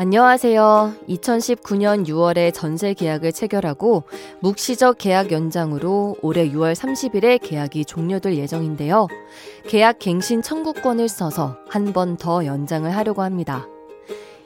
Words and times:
안녕하세요. 0.00 0.94
2019년 1.10 2.06
6월에 2.06 2.54
전세 2.54 2.94
계약을 2.94 3.32
체결하고 3.32 4.04
묵시적 4.40 4.96
계약 4.96 5.30
연장으로 5.30 6.16
올해 6.22 6.48
6월 6.48 6.72
30일에 6.74 7.38
계약이 7.42 7.84
종료될 7.84 8.34
예정인데요. 8.36 9.08
계약 9.68 9.98
갱신 9.98 10.40
청구권을 10.40 11.06
써서 11.10 11.58
한 11.68 11.92
번 11.92 12.16
더 12.16 12.46
연장을 12.46 12.90
하려고 12.96 13.20
합니다. 13.20 13.68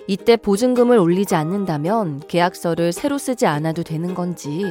이때 0.08 0.36
보증금을 0.36 0.98
올리지 0.98 1.36
않는다면 1.36 2.22
계약서를 2.26 2.90
새로 2.90 3.16
쓰지 3.16 3.46
않아도 3.46 3.84
되는 3.84 4.12
건지, 4.12 4.64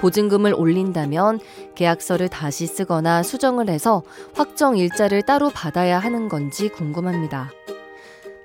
보증금을 0.00 0.54
올린다면 0.54 1.38
계약서를 1.76 2.30
다시 2.30 2.66
쓰거나 2.66 3.22
수정을 3.22 3.70
해서 3.70 4.02
확정 4.34 4.76
일자를 4.76 5.22
따로 5.22 5.50
받아야 5.50 6.00
하는 6.00 6.28
건지 6.28 6.68
궁금합니다. 6.68 7.52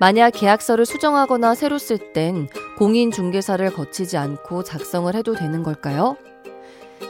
만약 0.02 0.32
계약서를 0.32 0.88
수정하거나 0.88 1.54
새로 1.54 1.78
쓸 1.78 2.12
땐 2.12 2.48
공인중개사를 2.80 3.70
거치지 3.72 4.18
않고 4.18 4.64
작성을 4.64 5.14
해도 5.14 5.36
되는 5.36 5.62
걸까요? 5.62 6.18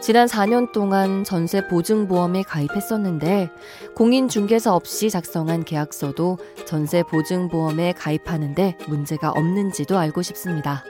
지난 0.02 0.28
4년 0.28 0.73
동안 0.73 1.23
전세 1.23 1.66
보증보험에 1.69 2.44
가입했었는데 2.44 3.50
공인중개사 3.95 4.75
없이 4.75 5.09
작성한 5.09 5.64
계약서도 5.64 6.38
전세 6.66 7.02
보증보험에 7.03 7.94
가입하는데 7.94 8.78
문제가 8.89 9.30
없는지도 9.30 9.97
알고 9.97 10.22
싶습니다. 10.23 10.84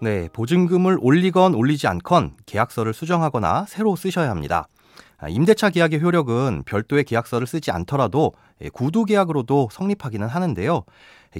네, 0.00 0.30
보증금을 0.32 0.96
올리건 1.02 1.54
올리지 1.54 1.86
않건 1.88 2.36
계약서를 2.46 2.94
수정하거나 2.94 3.66
새로 3.68 3.96
쓰셔야 3.96 4.30
합니다. 4.30 4.66
아, 5.18 5.28
임대차 5.28 5.70
계약의 5.70 6.02
효력은 6.02 6.64
별도의 6.64 7.04
계약서를 7.04 7.46
쓰지 7.46 7.70
않더라도 7.70 8.32
예, 8.60 8.68
구두 8.68 9.04
계약으로도 9.04 9.68
성립하기는 9.70 10.26
하는데요. 10.26 10.82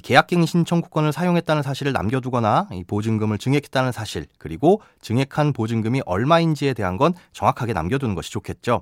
계약갱 0.01 0.45
신 0.45 0.65
청구권을 0.65 1.11
사용했다는 1.11 1.61
사실을 1.61 1.93
남겨두거나 1.93 2.69
보증금을 2.87 3.37
증액했다는 3.37 3.91
사실 3.91 4.25
그리고 4.39 4.81
증액한 5.01 5.53
보증금이 5.53 6.01
얼마인지에 6.05 6.73
대한 6.73 6.97
건 6.97 7.13
정확하게 7.31 7.73
남겨두는 7.73 8.15
것이 8.15 8.31
좋겠죠. 8.31 8.81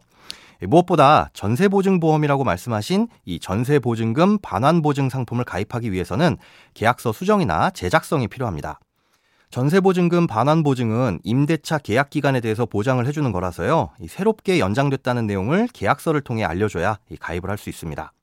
예, 0.61 0.67
무엇보다 0.67 1.29
전세보증보험이라고 1.33 2.43
말씀하신 2.43 3.07
이 3.25 3.39
전세보증금 3.39 4.39
반환보증 4.39 5.09
상품을 5.09 5.43
가입하기 5.43 5.91
위해서는 5.91 6.37
계약서 6.73 7.11
수정이나 7.11 7.71
제작성이 7.71 8.27
필요합니다. 8.27 8.79
전세보증금 9.51 10.27
반환보증은 10.27 11.19
임대차 11.25 11.79
계약 11.79 12.09
기간에 12.09 12.39
대해서 12.39 12.65
보장을 12.65 13.05
해주는 13.05 13.29
거라서요. 13.33 13.89
새롭게 14.07 14.59
연장됐다는 14.59 15.27
내용을 15.27 15.67
계약서를 15.73 16.21
통해 16.21 16.45
알려줘야 16.45 16.97
가입을 17.19 17.49
할 17.49 17.57
수 17.57 17.69
있습니다. 17.69 18.13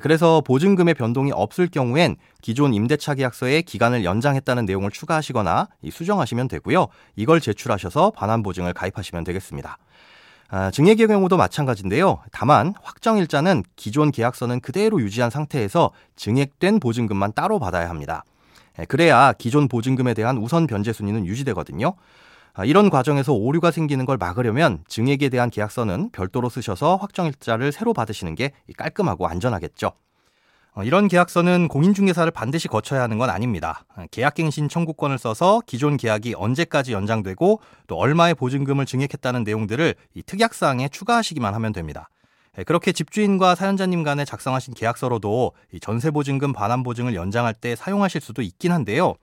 그래서 0.00 0.40
보증금의 0.40 0.94
변동이 0.94 1.30
없을 1.30 1.68
경우엔 1.68 2.16
기존 2.40 2.72
임대차 2.72 3.14
계약서에 3.14 3.60
기간을 3.60 4.04
연장했다는 4.04 4.64
내용을 4.64 4.90
추가하시거나 4.90 5.68
수정하시면 5.90 6.48
되고요. 6.48 6.86
이걸 7.16 7.42
제출하셔서 7.42 8.12
반환보증을 8.12 8.72
가입하시면 8.72 9.24
되겠습니다. 9.24 9.76
아, 10.48 10.70
증액의 10.70 11.06
경우도 11.06 11.36
마찬가지인데요. 11.36 12.20
다만 12.32 12.72
확정일자는 12.82 13.62
기존 13.76 14.10
계약서는 14.10 14.60
그대로 14.60 15.00
유지한 15.02 15.28
상태에서 15.28 15.90
증액된 16.16 16.80
보증금만 16.80 17.34
따로 17.34 17.58
받아야 17.58 17.90
합니다. 17.90 18.24
예, 18.78 18.84
그래야 18.84 19.32
기존 19.32 19.68
보증금에 19.68 20.14
대한 20.14 20.38
우선 20.38 20.66
변제 20.66 20.92
순위는 20.92 21.26
유지되거든요. 21.26 21.94
아, 22.54 22.64
이런 22.64 22.90
과정에서 22.90 23.32
오류가 23.32 23.70
생기는 23.70 24.04
걸 24.04 24.18
막으려면 24.18 24.84
증액에 24.86 25.30
대한 25.30 25.48
계약서는 25.48 26.10
별도로 26.10 26.48
쓰셔서 26.48 26.96
확정일자를 26.96 27.72
새로 27.72 27.94
받으시는 27.94 28.34
게 28.34 28.52
깔끔하고 28.76 29.26
안전하겠죠. 29.26 29.92
어, 30.74 30.84
이런 30.84 31.08
계약서는 31.08 31.68
공인중개사를 31.68 32.30
반드시 32.30 32.66
거쳐야 32.66 33.02
하는 33.02 33.18
건 33.18 33.28
아닙니다. 33.30 33.84
아, 33.94 34.06
계약갱신 34.10 34.68
청구권을 34.68 35.18
써서 35.18 35.60
기존 35.66 35.96
계약이 35.96 36.34
언제까지 36.36 36.92
연장되고 36.92 37.60
또 37.86 37.96
얼마의 37.96 38.34
보증금을 38.34 38.86
증액했다는 38.86 39.44
내용들을 39.44 39.94
이 40.14 40.22
특약사항에 40.22 40.88
추가하시기만 40.88 41.54
하면 41.54 41.72
됩니다. 41.72 42.08
예, 42.58 42.64
그렇게 42.64 42.92
집주인과 42.92 43.54
사연자님 43.54 44.02
간에 44.02 44.24
작성하신 44.26 44.74
계약서로도 44.74 45.52
전세보증금 45.80 46.52
반환보증을 46.52 47.14
연장할 47.14 47.54
때 47.54 47.74
사용하실 47.74 48.20
수도 48.20 48.42
있긴 48.42 48.72
한데요. 48.72 49.14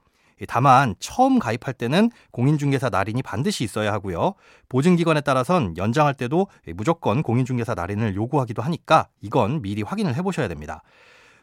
다만 0.48 0.94
처음 0.98 1.38
가입할 1.38 1.74
때는 1.74 2.10
공인중개사 2.32 2.88
날인이 2.88 3.22
반드시 3.22 3.62
있어야 3.62 3.92
하고요. 3.92 4.34
보증기관에 4.68 5.20
따라선 5.20 5.76
연장할 5.76 6.14
때도 6.14 6.48
무조건 6.74 7.22
공인중개사 7.22 7.74
날인을 7.74 8.16
요구하기도 8.16 8.62
하니까 8.62 9.06
이건 9.20 9.60
미리 9.62 9.82
확인을 9.82 10.16
해보셔야 10.16 10.48
됩니다. 10.48 10.82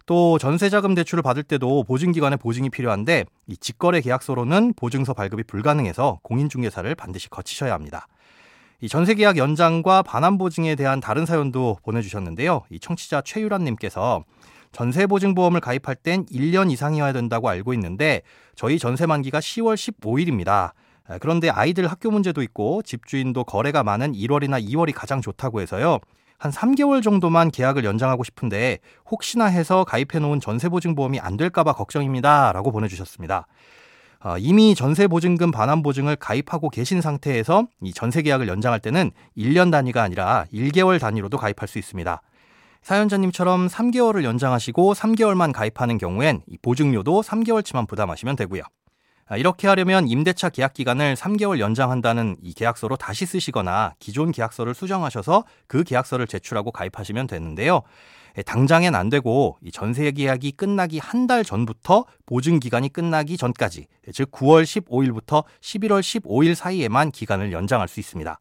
또 0.08 0.38
전세자금 0.40 0.96
대출을 0.96 1.22
받을 1.22 1.44
때도 1.44 1.84
보증기관의 1.84 2.38
보증이 2.38 2.70
필요한데 2.70 3.26
이 3.46 3.56
직거래 3.58 4.02
계약서로는 4.02 4.74
보증서 4.76 5.14
발급이 5.14 5.44
불가능해서 5.44 6.20
공인중개사를 6.24 6.94
반드시 6.96 7.30
거치셔야 7.30 7.74
합니다. 7.74 8.08
이 8.80 8.88
전세계약 8.88 9.38
연장과 9.38 10.04
반환보증에 10.04 10.76
대한 10.76 11.00
다른 11.00 11.26
사연도 11.26 11.78
보내주셨는데요. 11.84 12.62
이 12.70 12.80
청취자 12.80 13.22
최유란님께서 13.22 14.24
전세보증보험을 14.72 15.62
가입할 15.62 15.96
땐 15.96 16.26
1년 16.28 16.70
이상이어야 16.72 17.12
된다고 17.12 17.50
알고 17.50 17.74
있는데 17.74 18.22
저희 18.56 18.78
전세 18.78 19.08
만기가 19.08 19.40
10월 19.40 19.76
15일입니다. 19.76 20.74
그런데 21.22 21.50
아이들 21.50 21.88
학교 21.88 22.12
문제도 22.12 22.40
있고 22.44 22.84
집주인도 22.84 23.46
거래가 23.46 23.82
많은 23.82 24.12
1월이나 24.12 24.64
2월이 24.64 24.94
가장 24.94 25.22
좋다고 25.22 25.62
해서요. 25.62 26.00
한 26.38 26.52
3개월 26.52 27.02
정도만 27.02 27.50
계약을 27.50 27.84
연장하고 27.84 28.24
싶은데 28.24 28.78
혹시나 29.10 29.46
해서 29.46 29.86
가입해 29.86 30.20
놓은 30.20 30.40
전세보증보험이 30.40 31.20
안 31.20 31.36
될까봐 31.36 31.74
걱정입니다. 31.74 32.52
라고 32.52 32.72
보내주셨습니다. 32.72 33.48
어, 34.24 34.38
이미 34.38 34.74
전세 34.74 35.08
보증금 35.08 35.52
반환 35.52 35.84
보증을 35.84 36.16
가입하고 36.16 36.70
계신 36.70 37.02
상태에서 37.02 37.68
이 37.82 37.94
전세 37.94 38.22
계약을 38.22 38.48
연장할 38.48 38.80
때는 38.80 39.12
1년 39.38 39.72
단위가 39.72 40.02
아니라 40.02 40.46
1개월 40.54 41.00
단위로도 41.00 41.38
가입할 41.38 41.68
수 41.68 41.78
있습니다. 41.78 42.22
사연자님처럼 42.82 43.68
3개월을 43.68 44.24
연장하시고 44.24 44.94
3개월만 44.94 45.54
가입하는 45.54 45.98
경우엔 45.98 46.42
이 46.48 46.58
보증료도 46.62 47.22
3개월치만 47.22 47.88
부담하시면 47.88 48.36
되고요. 48.38 48.64
아, 49.30 49.36
이렇게 49.36 49.68
하려면 49.68 50.08
임대차 50.08 50.50
계약 50.50 50.74
기간을 50.74 51.16
3개월 51.16 51.60
연장한다는 51.60 52.38
이 52.42 52.54
계약서로 52.54 52.96
다시 52.96 53.26
쓰시거나 53.26 53.94
기존 54.00 54.32
계약서를 54.32 54.74
수정하셔서 54.74 55.44
그 55.68 55.84
계약서를 55.84 56.28
제출하고 56.28 56.72
가입하시면 56.72 57.28
되는데요. 57.28 57.82
예, 58.38 58.44
당장엔 58.44 58.94
안 58.96 59.10
되고 59.10 59.58
이 59.62 59.72
전세 59.72 60.12
계약이 60.12 60.52
끝나기 60.52 61.00
한 61.00 61.28
달 61.28 61.44
전부터 61.44 62.06
보증 62.26 62.60
기간이 62.60 62.88
끝나기 62.88 63.36
전까지 63.36 63.88
즉 64.14 64.32
9월 64.32 64.64
15일부터 64.64 65.44
11월 65.62 66.00
15일 66.00 66.56
사이에만 66.56 67.12
기간을 67.12 67.52
연장할 67.52 67.88
수 67.90 68.00
있습니다. 68.00 68.40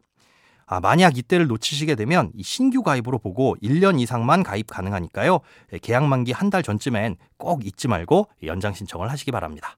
아, 0.69 0.79
만약 0.79 1.17
이때를 1.17 1.47
놓치시게 1.47 1.95
되면 1.95 2.31
이 2.33 2.43
신규 2.43 2.83
가입으로 2.83 3.19
보고 3.19 3.55
1년 3.61 3.99
이상만 3.99 4.43
가입 4.43 4.67
가능하니까요. 4.67 5.39
예, 5.73 5.79
계약 5.79 6.05
만기 6.05 6.31
한 6.31 6.49
달 6.49 6.63
전쯤엔 6.63 7.17
꼭 7.37 7.65
잊지 7.65 7.89
말고 7.89 8.29
연장 8.45 8.73
신청을 8.73 9.09
하시기 9.11 9.31
바랍니다. 9.31 9.77